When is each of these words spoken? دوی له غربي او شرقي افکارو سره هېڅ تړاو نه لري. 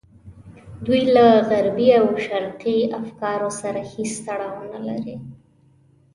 دوی 0.85 1.01
له 1.15 1.27
غربي 1.49 1.87
او 1.99 2.07
شرقي 2.25 2.79
افکارو 3.01 3.49
سره 3.61 3.79
هېڅ 3.91 4.11
تړاو 4.27 4.55
نه 4.73 4.79
لري. 4.87 5.15